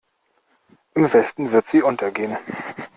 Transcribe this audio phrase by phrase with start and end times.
[0.95, 2.35] Im Westen wird sie untergehen.